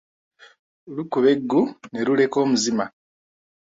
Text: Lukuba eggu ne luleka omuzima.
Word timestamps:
Lukuba 0.95 1.27
eggu 1.35 1.61
ne 1.91 1.99
luleka 2.05 2.37
omuzima. 2.43 2.85